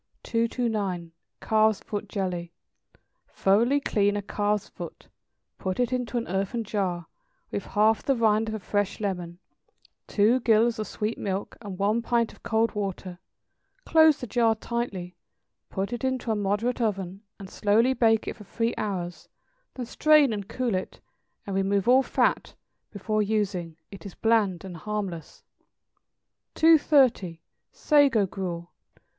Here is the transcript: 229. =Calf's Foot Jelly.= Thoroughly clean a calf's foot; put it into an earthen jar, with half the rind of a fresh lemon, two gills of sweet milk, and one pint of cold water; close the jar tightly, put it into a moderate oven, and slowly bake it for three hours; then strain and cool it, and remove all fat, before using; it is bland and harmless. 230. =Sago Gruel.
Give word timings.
229. 0.23 1.11
=Calf's 1.41 1.79
Foot 1.81 2.09
Jelly.= 2.09 2.51
Thoroughly 3.29 3.79
clean 3.79 4.17
a 4.17 4.23
calf's 4.23 4.67
foot; 4.67 5.09
put 5.59 5.79
it 5.79 5.93
into 5.93 6.17
an 6.17 6.27
earthen 6.27 6.63
jar, 6.63 7.05
with 7.51 7.67
half 7.67 8.01
the 8.01 8.15
rind 8.15 8.49
of 8.49 8.55
a 8.55 8.59
fresh 8.59 8.99
lemon, 8.99 9.37
two 10.07 10.39
gills 10.39 10.79
of 10.79 10.87
sweet 10.87 11.19
milk, 11.19 11.55
and 11.61 11.77
one 11.77 12.01
pint 12.01 12.33
of 12.33 12.41
cold 12.41 12.73
water; 12.73 13.19
close 13.85 14.17
the 14.19 14.25
jar 14.25 14.55
tightly, 14.55 15.15
put 15.69 15.93
it 15.93 16.03
into 16.03 16.31
a 16.31 16.35
moderate 16.35 16.81
oven, 16.81 17.21
and 17.39 17.51
slowly 17.51 17.93
bake 17.93 18.27
it 18.27 18.35
for 18.35 18.43
three 18.43 18.73
hours; 18.79 19.29
then 19.75 19.85
strain 19.85 20.33
and 20.33 20.49
cool 20.49 20.73
it, 20.73 20.99
and 21.45 21.55
remove 21.55 21.87
all 21.87 22.01
fat, 22.01 22.55
before 22.89 23.21
using; 23.21 23.77
it 23.91 24.03
is 24.03 24.15
bland 24.15 24.65
and 24.65 24.77
harmless. 24.77 25.43
230. 26.55 27.39
=Sago 27.71 28.25
Gruel. 28.25 28.71